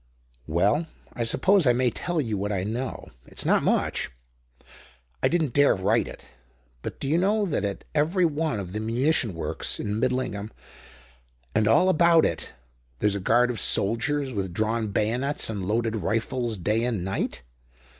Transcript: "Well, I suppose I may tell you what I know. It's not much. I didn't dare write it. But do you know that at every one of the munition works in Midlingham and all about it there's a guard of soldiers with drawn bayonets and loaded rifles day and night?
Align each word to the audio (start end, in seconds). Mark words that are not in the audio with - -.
"Well, 0.47 0.87
I 1.13 1.23
suppose 1.23 1.67
I 1.67 1.73
may 1.73 1.91
tell 1.91 2.19
you 2.19 2.35
what 2.35 2.51
I 2.51 2.63
know. 2.63 3.09
It's 3.27 3.45
not 3.45 3.61
much. 3.61 4.09
I 5.21 5.27
didn't 5.27 5.53
dare 5.53 5.75
write 5.75 6.07
it. 6.07 6.33
But 6.81 6.99
do 6.99 7.07
you 7.07 7.19
know 7.19 7.45
that 7.45 7.63
at 7.63 7.83
every 7.93 8.25
one 8.25 8.59
of 8.59 8.73
the 8.73 8.79
munition 8.79 9.35
works 9.35 9.79
in 9.79 9.99
Midlingham 9.99 10.49
and 11.53 11.67
all 11.67 11.87
about 11.87 12.25
it 12.25 12.55
there's 12.97 13.13
a 13.13 13.19
guard 13.19 13.51
of 13.51 13.61
soldiers 13.61 14.33
with 14.33 14.53
drawn 14.55 14.87
bayonets 14.87 15.51
and 15.51 15.67
loaded 15.67 15.97
rifles 15.97 16.57
day 16.57 16.83
and 16.83 17.05
night? 17.05 17.43